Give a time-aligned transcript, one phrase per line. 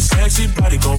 [0.00, 0.98] sexy body go.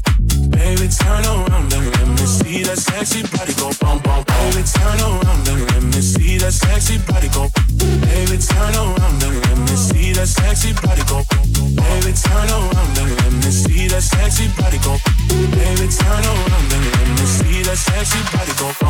[0.49, 3.71] Baby, turn around and let me see that sexy body go.
[3.81, 7.49] Bum, bum, baby, turn around and let me see that sexy body go.
[7.79, 11.25] Baby, turn around and let me see that sexy body go.
[11.73, 14.97] Baby, turn around and let me see that sexy body go.
[15.49, 18.80] Baby, turn around and let me see that sexy body go.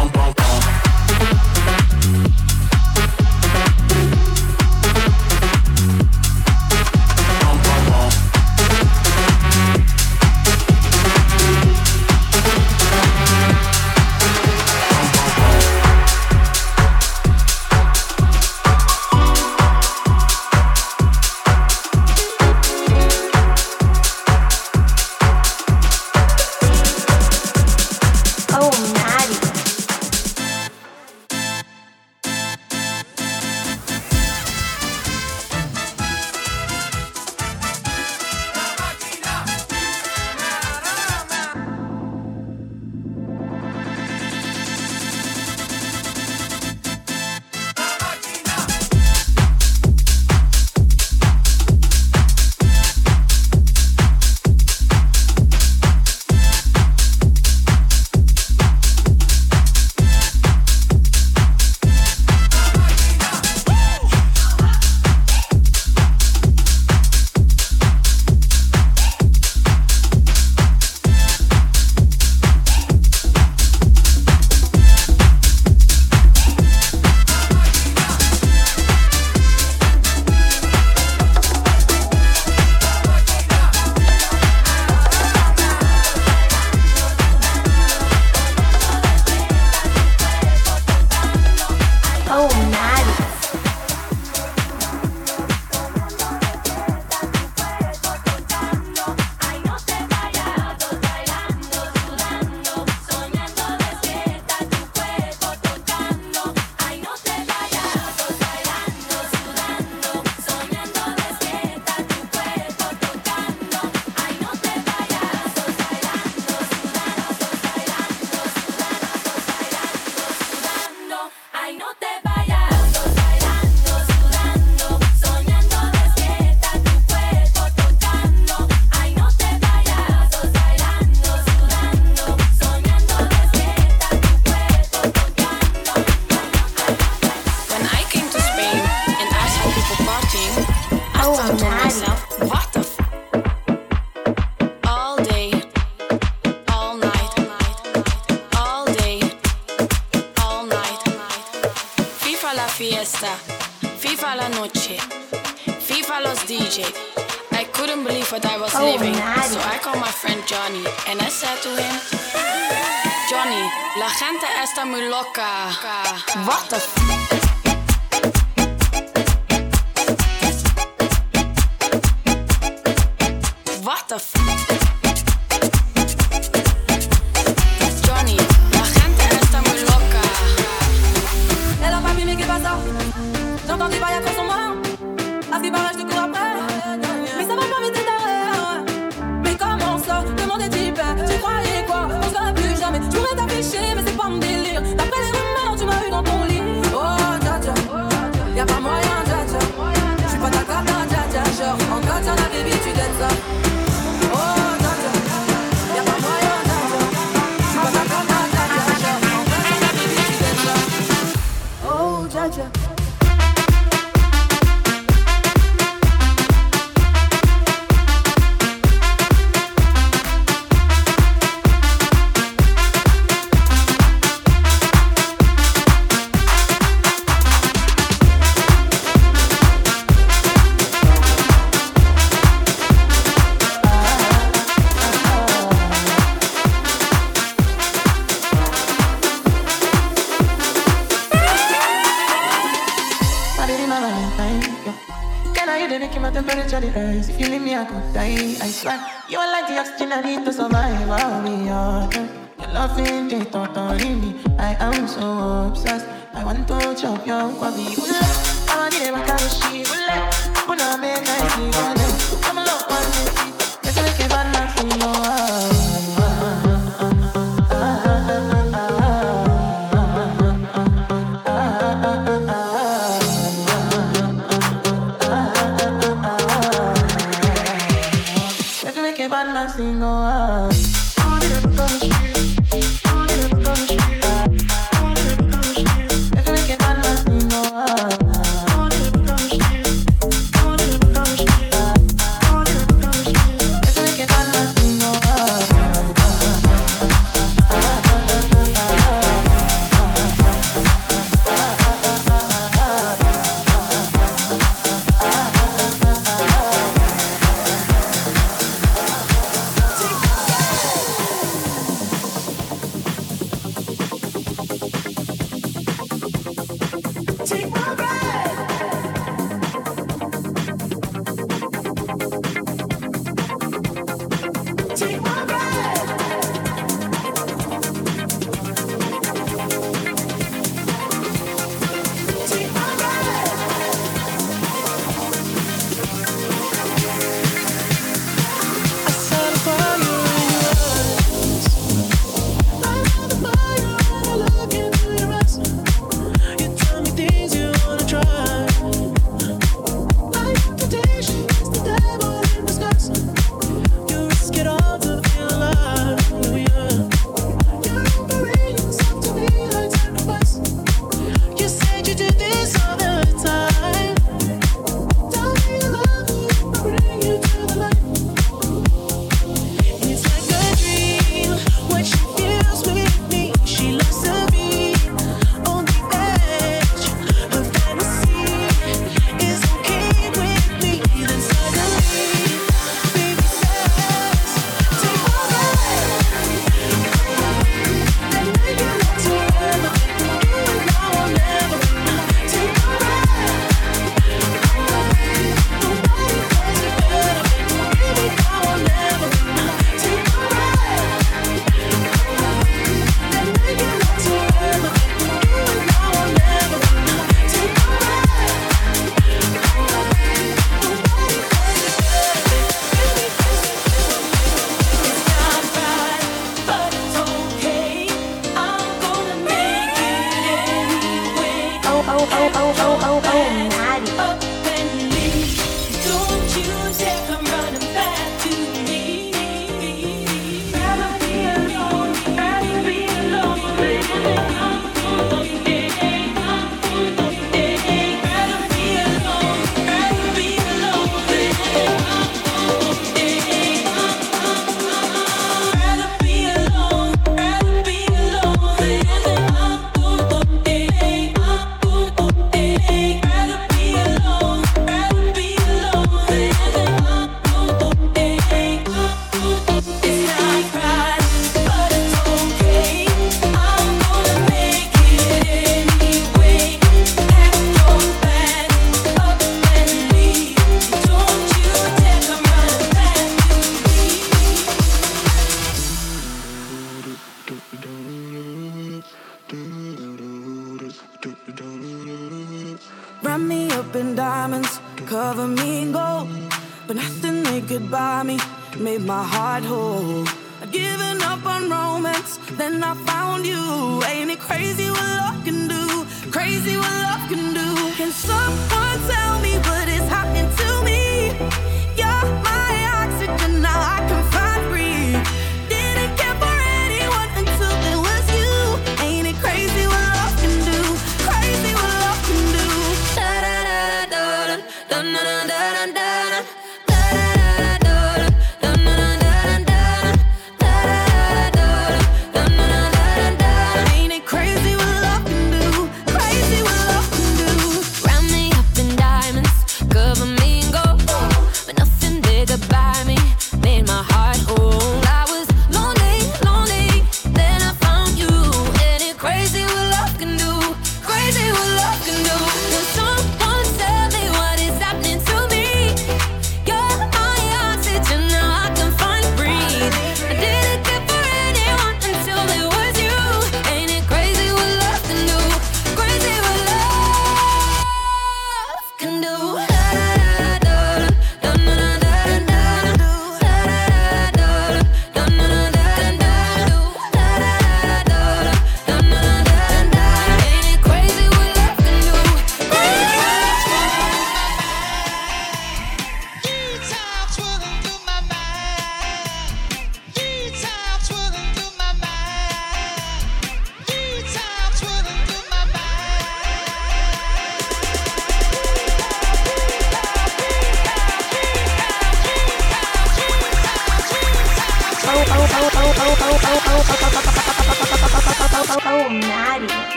[166.46, 166.80] What the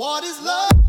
[0.00, 0.79] What is love?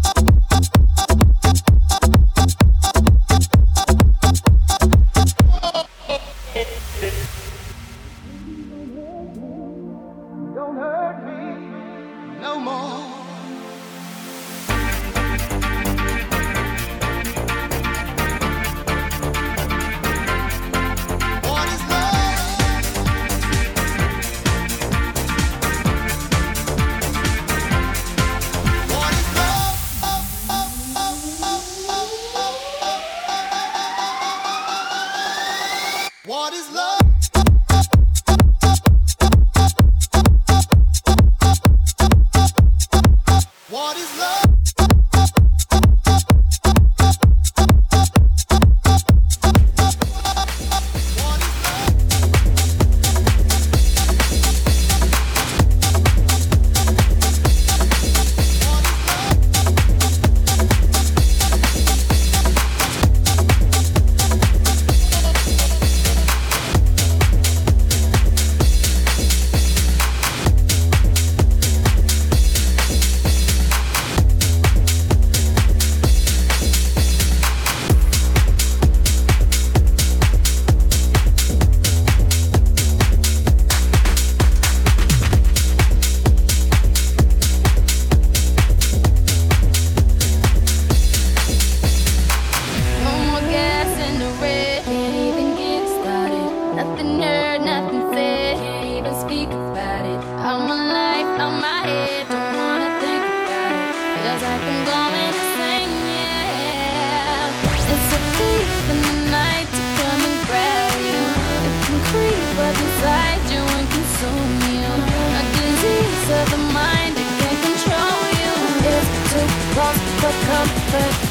[112.61, 113.63] up inside you
[113.95, 114.91] consume you.
[115.39, 118.53] A disease of the mind that can't control you.
[118.93, 121.30] It's too close for comfort.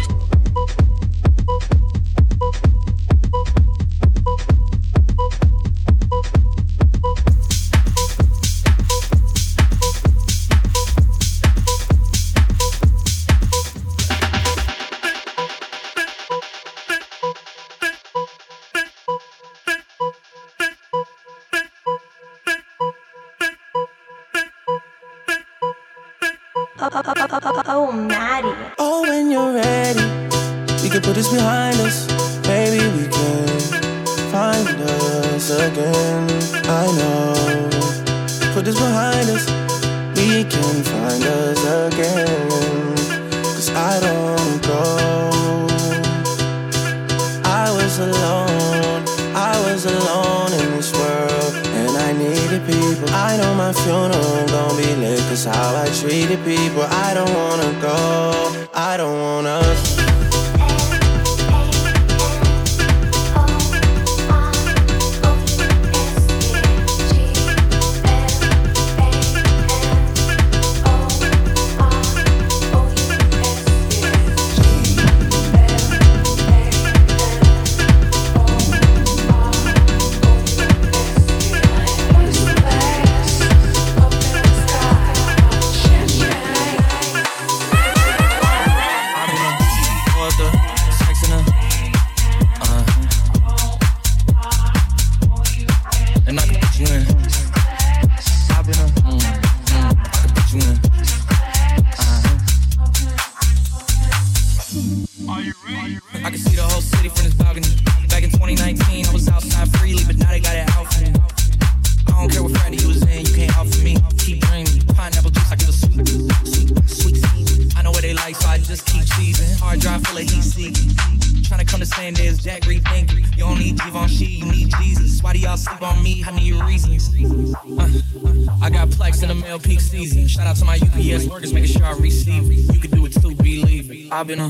[134.21, 134.49] I've been a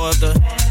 [0.00, 0.65] or the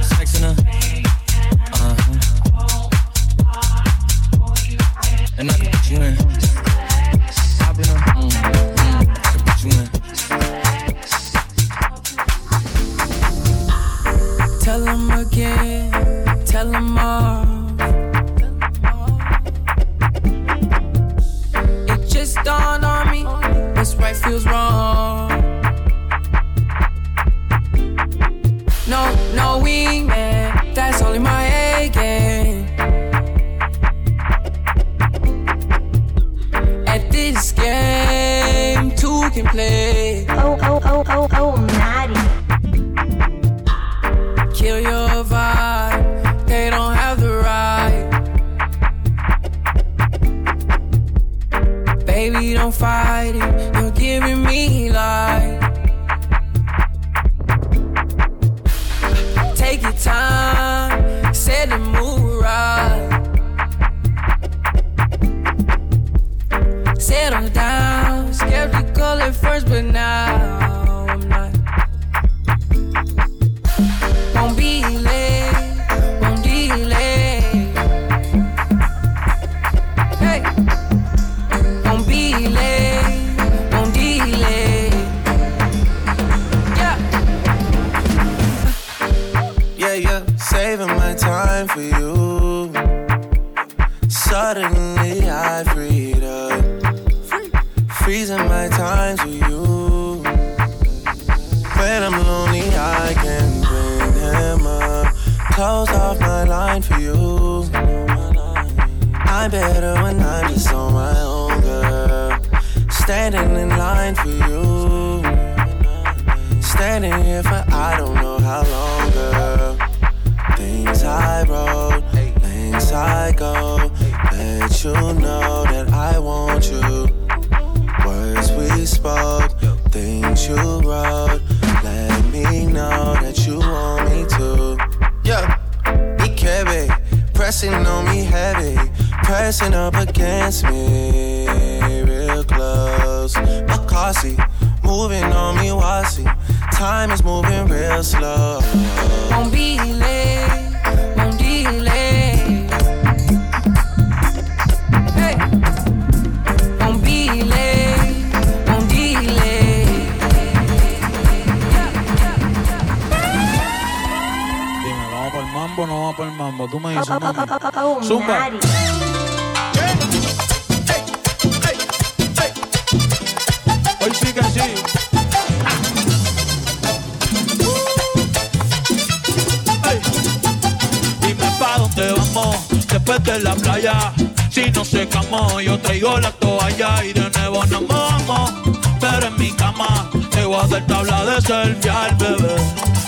[190.60, 192.56] hacer tabla de selfie al bebé.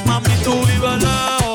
[0.06, 1.47] Mami, tú vive lejos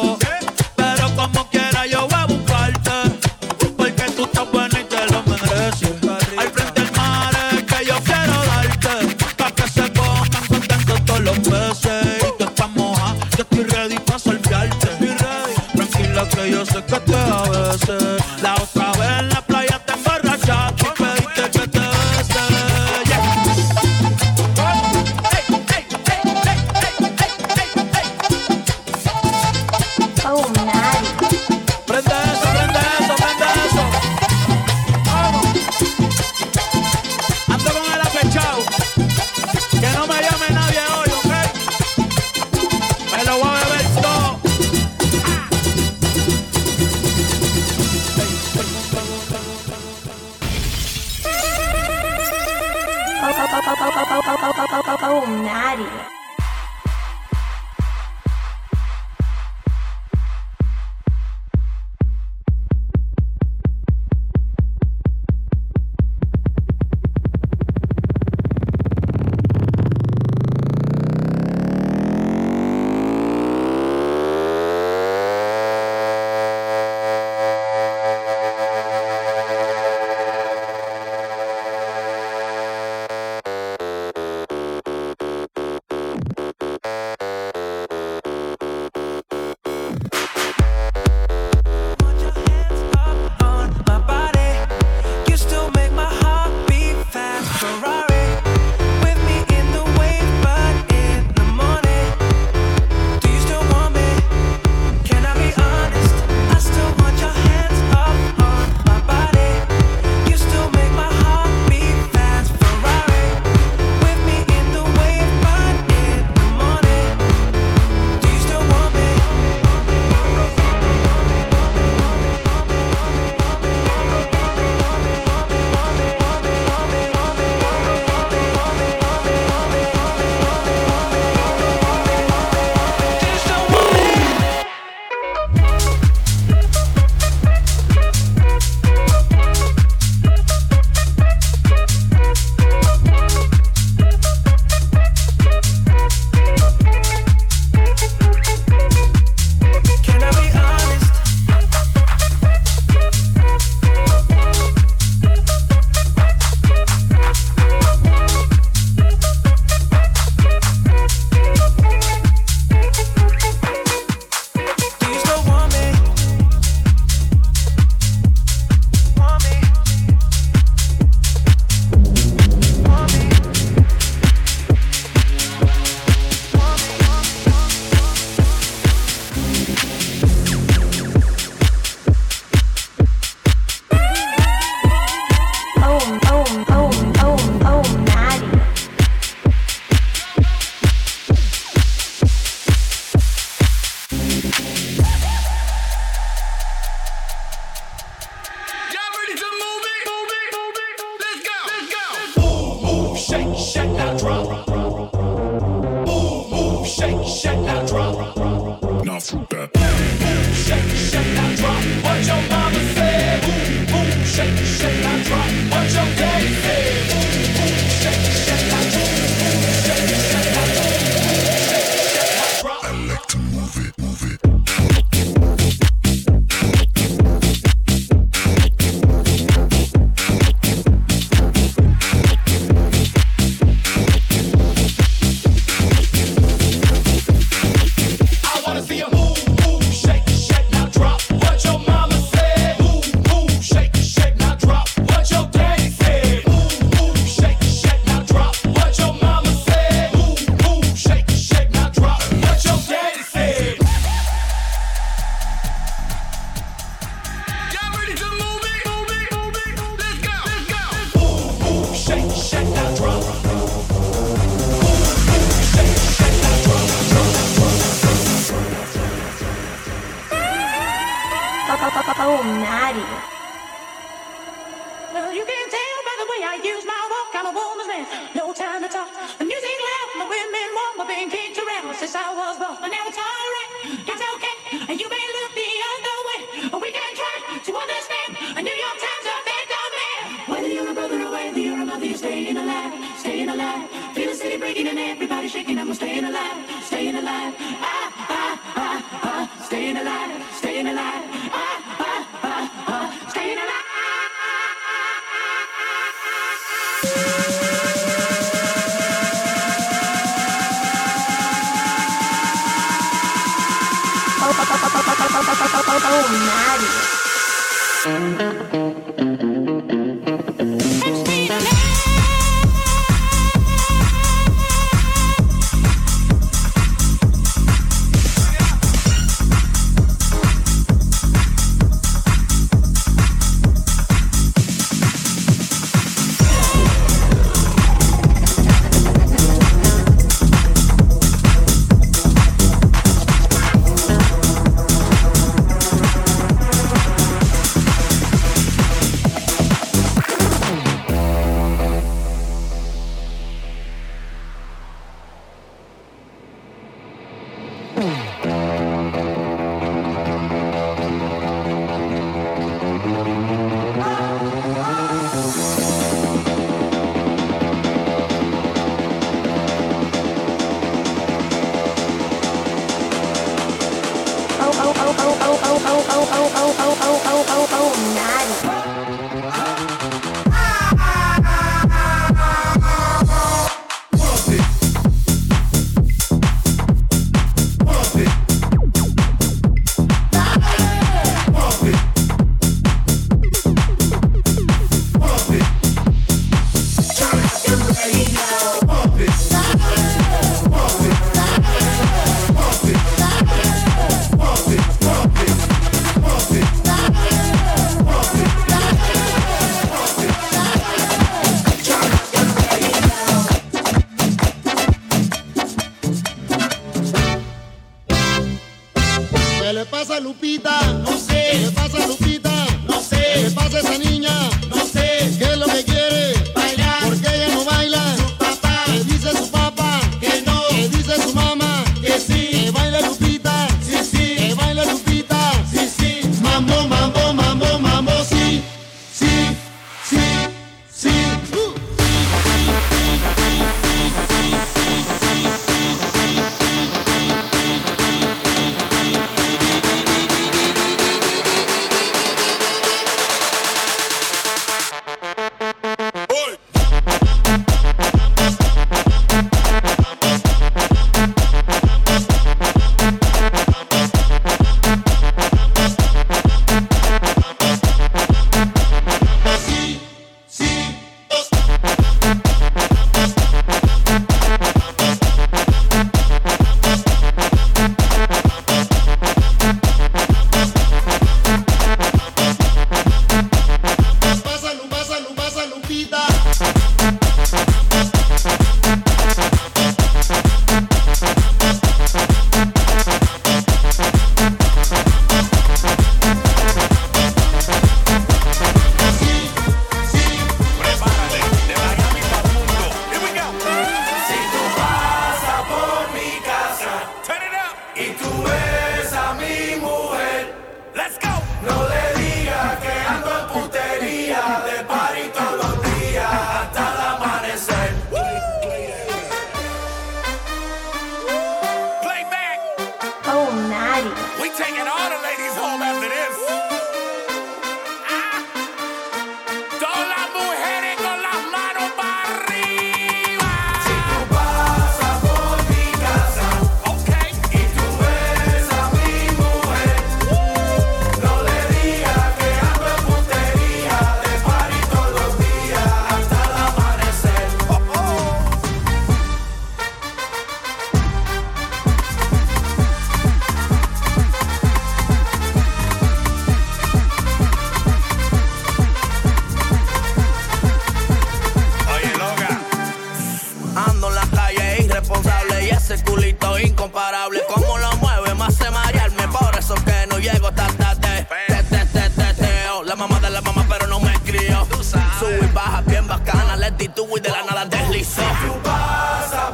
[576.83, 578.22] actitud y de la nada deslizó.
[578.22, 578.54] Tú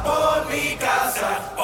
[0.03, 1.58] por mi casa.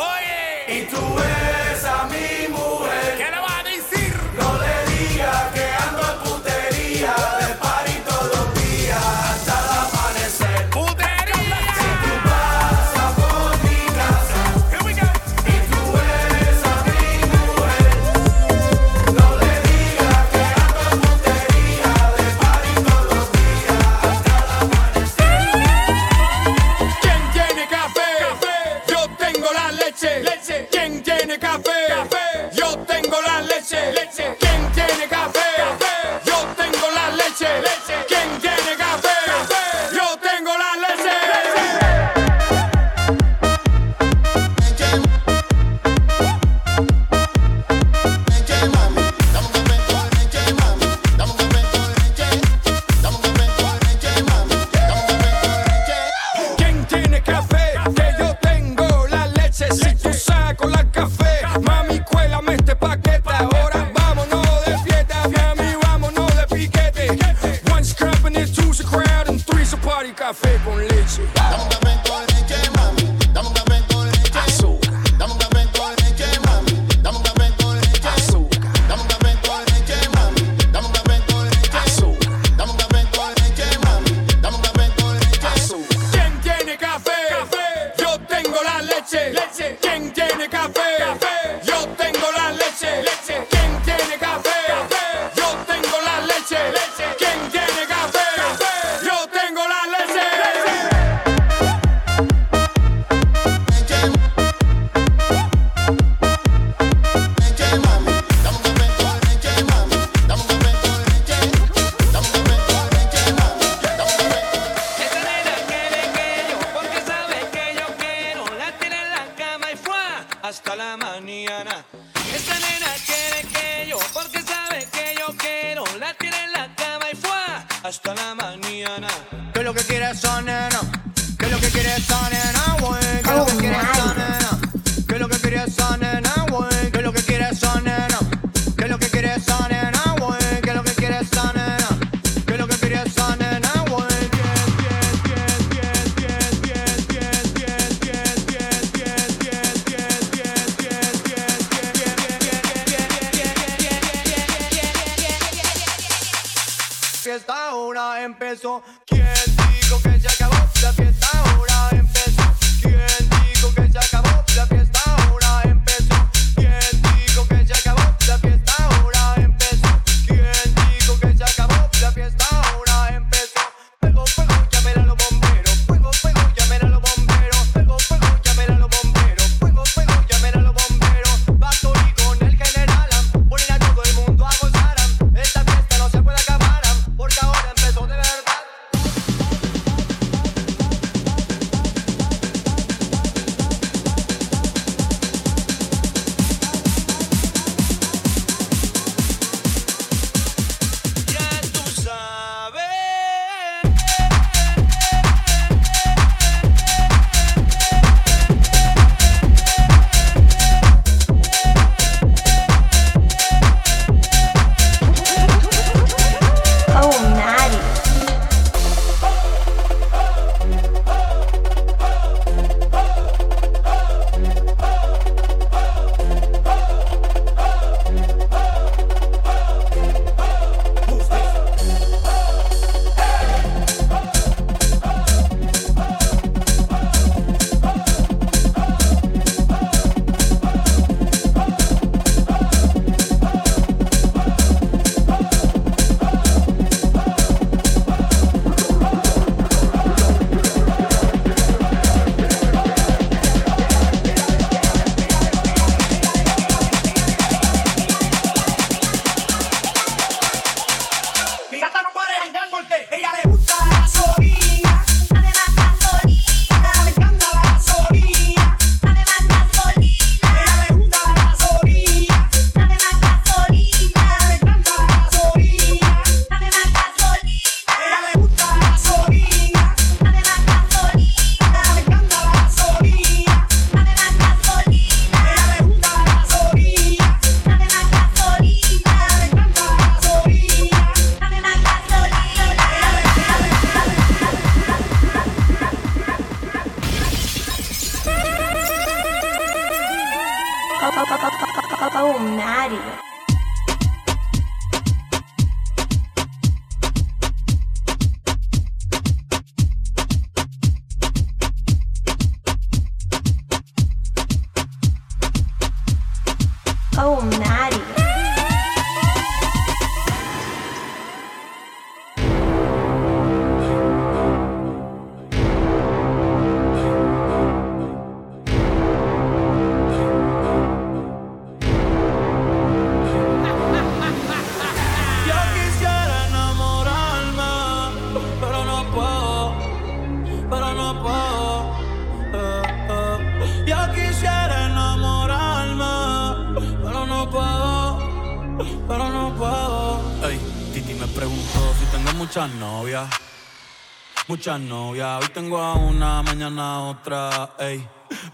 [354.65, 355.43] muchas novias.
[355.43, 358.03] Hoy tengo a una, mañana otra, ey.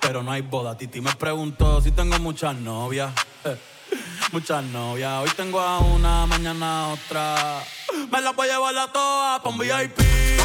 [0.02, 0.76] Pero no hay boda.
[0.76, 3.14] Titi me preguntó si tengo muchas novias.
[3.46, 3.58] Eh.
[4.34, 5.24] Muchas novias.
[5.24, 7.64] Hoy tengo a una, mañana otra.
[8.12, 10.00] Me las voy a llevar a todas pa' un VIP,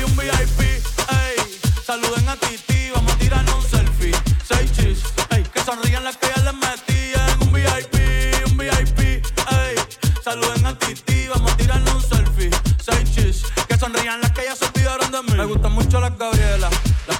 [0.07, 1.61] un VIP, ey.
[1.85, 4.15] Saluden a Titi, vamos a tirarnos un selfie.
[4.45, 5.43] Seis chis, ey.
[5.53, 6.27] Que sonrían las que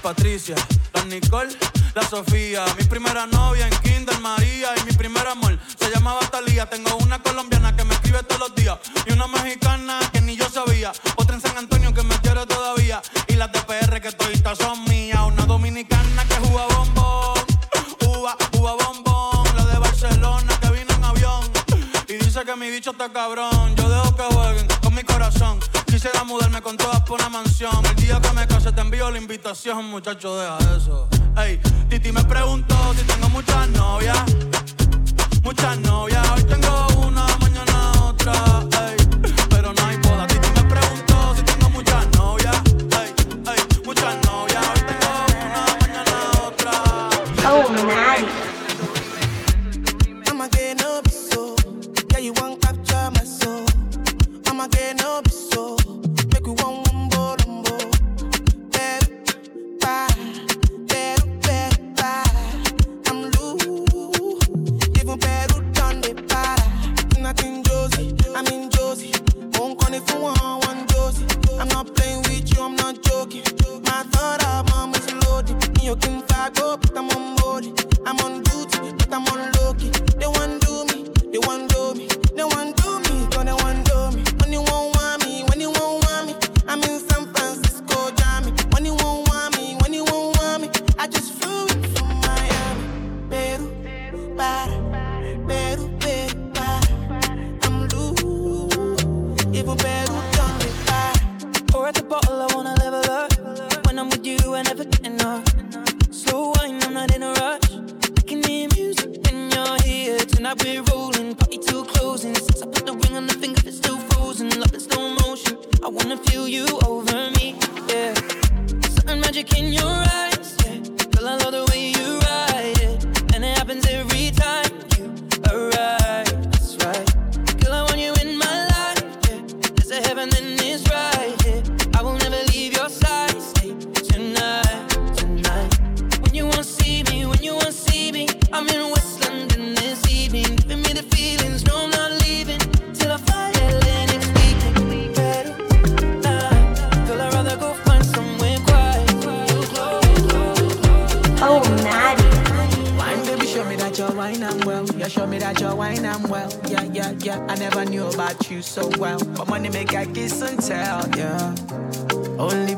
[0.07, 0.55] Patricia,
[0.95, 1.53] las Nicole,
[1.97, 2.65] la Sofía.
[2.79, 6.65] Mi primera novia en Kinder María y mi primer amor se llamaba Talía.
[6.67, 7.56] Tengo una colombiana
[29.17, 31.09] invitación, muchacho, deja eso.
[31.37, 34.19] Ey, Titi me preguntó si tengo muchas novias.
[35.43, 38.33] Muchas novias, hoy tengo una, mañana otra.
[38.87, 38.97] Ey,
[39.51, 40.27] pero no hay boda.
[40.27, 42.57] Titi me preguntó si tengo muchas novias.
[43.01, 43.15] Ey,
[43.53, 45.11] ey, muchas novias, hoy tengo
[45.47, 46.73] una, mañana otra.
[47.51, 48.46] Oh, Natty.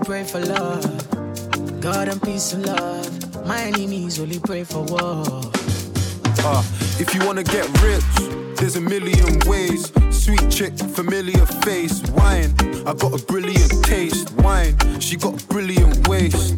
[0.08, 1.80] Pray for love.
[1.82, 3.46] God and peace and love.
[3.46, 5.22] My enemies only pray for war.
[6.42, 6.64] Uh,
[6.98, 8.02] if you wanna get rich,
[8.56, 9.92] there's a million ways.
[10.10, 12.00] Sweet chick, familiar face.
[12.12, 12.54] Wine,
[12.86, 14.32] I got a brilliant taste.
[14.36, 16.56] Wine, she got a brilliant waist.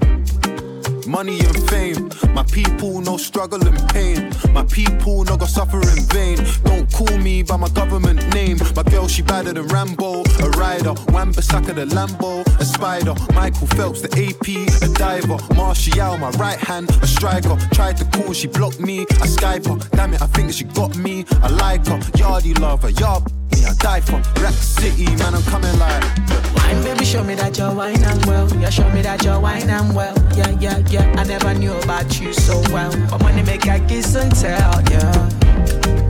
[1.10, 4.30] Money and fame, my people no struggle and pain.
[4.52, 6.38] My people no go suffer in vain.
[6.62, 8.58] Don't call me by my government name.
[8.76, 10.94] My girl she badder than Rambo, a rider.
[11.08, 13.14] Wan-Bissaka the Lambo, a spider.
[13.34, 14.46] Michael Phelps the AP,
[14.82, 15.38] a diver.
[15.56, 17.56] Martial my right hand, a striker.
[17.72, 19.00] Tried to call, she blocked me.
[19.02, 21.24] I Skype her, damn it I think she got me.
[21.42, 24.22] I like her, yardy lover, yard me I die for.
[24.40, 26.49] Rack City man I'm coming like.
[26.70, 28.48] Wine, baby, show me that you're wine and well.
[28.58, 30.14] Yeah, show me that you're wine and well.
[30.36, 31.14] Yeah, yeah, yeah.
[31.18, 32.92] I never knew about you so well.
[33.10, 35.30] But money make I kiss and tell, yeah.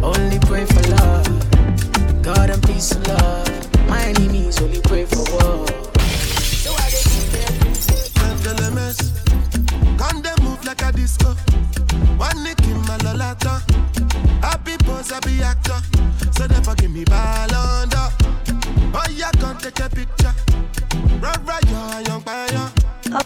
[0.02, 2.22] Only pray for love.
[2.22, 3.88] God and peace and love.
[3.88, 4.99] My enemies only pray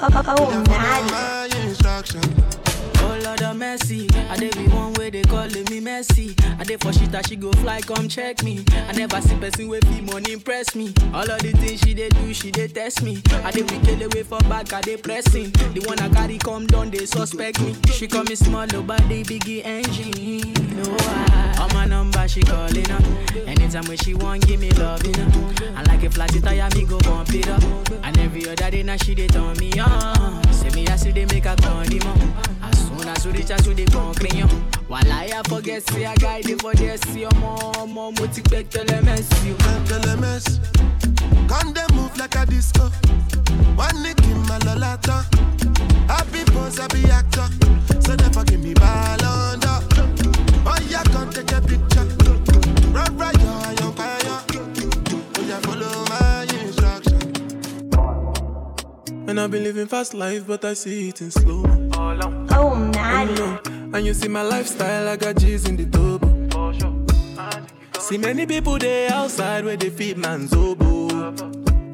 [0.07, 2.25] Oh, oh, oh, oh.
[3.07, 6.35] Oh Lord of mercy, I dey be one way they calling me messy.
[6.59, 8.65] I dey for shit that she go fly, come check me.
[8.89, 10.93] I never see person with fee money impress me.
[11.13, 13.23] All of the things she dey do, she dey test me.
[13.45, 15.51] I dey be kill away for back, I dey pressing.
[15.51, 17.75] The one I carry come down, they suspect me.
[17.93, 20.53] She call me small, nobody biggie engine.
[20.77, 23.03] No, I, on my number she calling up.
[23.47, 25.53] Anytime when she want, give me love, you know.
[25.77, 27.63] And like a flat tire, me go bump it up.
[28.03, 30.43] And every other day now she dey turn me on.
[30.53, 32.35] Say me I see they make a condiment.
[32.63, 34.49] As soon as we reach out to the concretion
[34.89, 39.47] Walaya forget see a guy the body see your mom mom with it back telemes
[39.47, 39.55] you.
[39.89, 40.61] Telemes
[41.49, 42.91] Can they move like a disco?
[43.77, 45.25] One nick in my lolata.
[46.07, 47.49] Happy pose be actor.
[48.01, 49.81] So never give me ball under.
[50.67, 52.05] Oh yeah come take a picture.
[52.93, 54.45] Run right on your fire.
[55.35, 57.21] Oh yeah follow my instruction.
[59.29, 61.65] And I've been living fast life but I see it in slow.
[62.57, 66.21] Oh, natty and you see my lifestyle, I got G's in the tub.
[68.01, 71.33] See many people there outside where they feed man's oboe.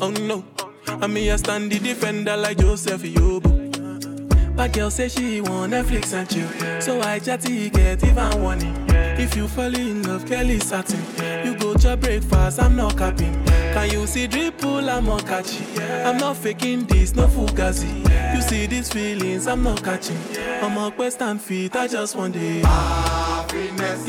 [0.00, 0.42] Oh no,
[0.88, 4.56] I me I stand the defender like Joseph Yobo.
[4.56, 8.74] But girl say she want Netflix and chill, so I chatty get even warning.
[8.88, 11.04] If you fall in love, Kelly satin,
[11.44, 13.49] you go to breakfast, I'm not capping.
[13.72, 14.88] Can you see drip pull?
[14.90, 15.66] I'm not catching.
[16.04, 18.04] I'm not faking this, no fugazi.
[18.34, 20.18] You see these feelings, I'm not catching.
[20.62, 22.64] I'm a quest and fit, I just want it.
[22.64, 24.06] Happiness.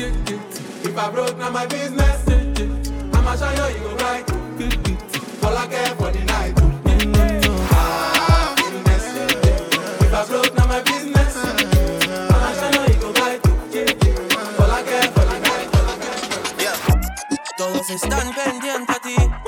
[0.84, 2.24] If I broke, now my business.
[3.14, 4.30] I'ma show you, you go right.
[5.44, 6.58] All I care for the night.
[7.70, 9.06] Happiness.
[10.02, 11.36] If I broke, now my business.
[12.30, 13.40] I'ma show you, go right.
[13.70, 13.86] Care.
[16.58, 16.76] Yeah.
[17.56, 19.41] Todos están pendientes a ti.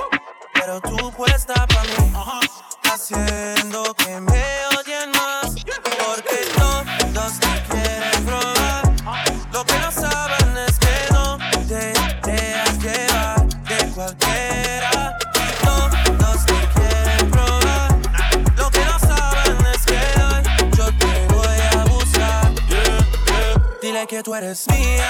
[1.25, 2.13] apuesta para mí,
[2.83, 4.45] haciendo que me
[4.79, 8.83] odien más, porque todos te quieren probar.
[9.53, 11.93] Lo que no saben es que no te
[12.31, 15.17] dejas llevar de cualquiera.
[15.63, 17.99] Todos te quieren probar.
[18.57, 20.43] Lo que no saben es que hoy
[20.77, 22.53] yo te voy a buscar.
[23.81, 25.09] Dile que tú eres mía.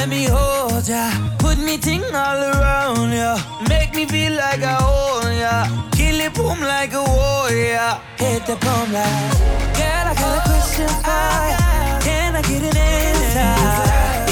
[0.00, 1.10] Let me hold ya.
[1.38, 3.36] Put me ting all around ya.
[3.68, 5.66] Make me feel like I own ya.
[5.92, 8.00] Kill it boom like a warrior.
[8.16, 9.36] Hit the boom like.
[9.76, 12.00] Girl, I got a question for ya.
[12.00, 14.29] Can I get an answer?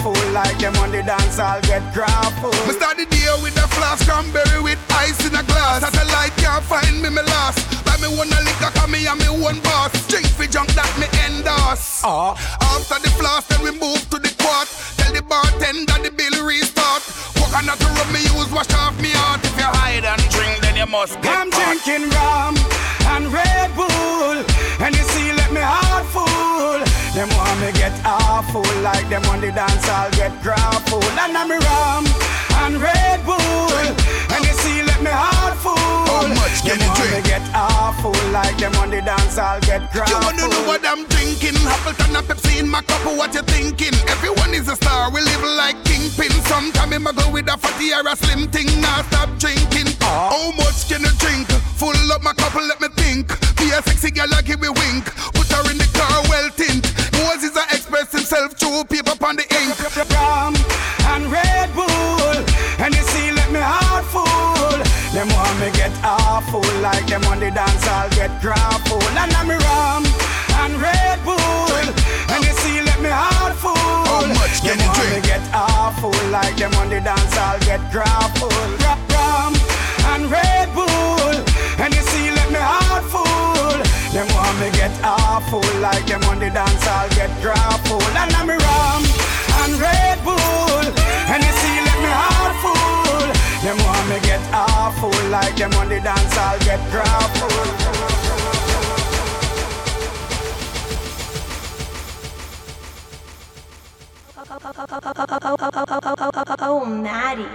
[0.00, 2.54] Awful, like them on the dance, I'll get grappled.
[2.66, 5.80] Me start the day with a flask cranberry with ice in a glass.
[5.80, 7.60] Satellite can't find me, me lost.
[7.84, 9.92] Buy me one a liquor, cause me and me one boss.
[10.08, 12.02] Drink for junk that me endorse.
[12.04, 12.32] Uh.
[12.60, 14.68] After the flask, then we move to the quart.
[14.96, 17.02] Tell the bartender the bill restart.
[17.36, 19.44] Coconut rum me use, wash off me heart.
[19.44, 22.56] If you hide and drink, then you must get I'm drinking rum
[23.12, 24.38] and Red Bull,
[24.80, 26.89] and you see, let me heart full.
[27.14, 31.02] Them want me get awful, like them on the dance, I'll get grappled.
[31.02, 32.06] And I'm a rum
[32.62, 33.36] and Red Bull,
[34.34, 35.76] and you see, let me heart full.
[35.76, 37.26] How much can you drink?
[37.26, 40.24] get awful, like them on the dance, I'll get You grappled.
[40.24, 41.56] wanna know what I'm drinking?
[41.66, 43.94] Appleton and Pepsi in my cup, what you thinking?
[44.08, 46.30] Everyone is a star, we live like kingpin.
[46.46, 49.88] Sometime in go with a fatty or a slim thing, now stop drinking.
[50.02, 50.30] Ah.
[50.32, 51.48] How much can you drink?
[51.80, 53.28] Full up my cup, let me think.
[53.58, 55.04] Be a sexy girl, I give me wink.
[55.34, 56.86] Put her in the car, well tint.
[57.18, 59.74] Moses express himself through paper on the ink.
[60.14, 60.54] rum
[61.12, 61.89] and Red Bull,
[65.70, 69.02] Me get awful, like them on the dance, I'll get grappled.
[69.14, 70.04] And I'm rum
[70.62, 73.76] and Red Bull, and you see, let me heart full.
[73.76, 75.22] How much can them you drink?
[75.22, 78.52] me get awful, like them on the dance, I'll get grappled.
[79.14, 79.54] Rum
[80.10, 81.34] and Red Bull,
[81.78, 83.78] and you see, let me heart full.
[84.10, 88.02] Them want me get awful, like them on the dance, I'll get grappled.
[88.18, 89.09] And I'm rum
[95.30, 97.50] like them on the dance, I'll get grappled.
[106.62, 107.46] Oh, Maddie.